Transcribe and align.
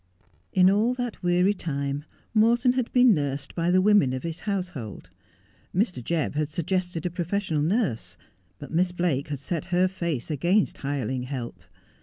In 0.51 0.67
all 0.71 0.95
that 0.95 1.21
weary 1.21 1.53
time 1.53 2.05
Morton 2.33 2.73
had 2.73 2.91
been 2.91 3.13
nursed 3.13 3.53
by 3.53 3.69
the 3.69 3.83
women 3.83 4.13
of 4.13 4.23
his 4.23 4.39
household. 4.39 5.11
Mr. 5.75 6.03
Jebb 6.03 6.33
had 6.33 6.49
suggested 6.49 7.05
a 7.05 7.11
professional 7.11 7.61
nurse, 7.61 8.17
but 8.57 8.71
Miss 8.73 8.91
Blake 8.91 9.27
had 9.27 9.37
set 9.37 9.65
her 9.65 9.87
face 9.87 10.31
against 10.31 10.79
hireling 10.79 11.21
help. 11.25 11.61